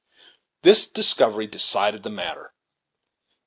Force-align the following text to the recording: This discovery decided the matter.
This 0.63 0.87
discovery 0.87 1.45
decided 1.45 2.01
the 2.01 2.09
matter. 2.09 2.55